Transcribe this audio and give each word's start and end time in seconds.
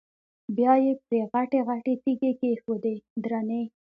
بیا 0.55 0.73
یې 0.85 0.93
پرې 1.07 1.21
غټې 1.33 1.59
غټې 1.67 1.93
تیږې 2.03 2.31
کېښودې 2.39 2.93
درنې. 3.23 3.63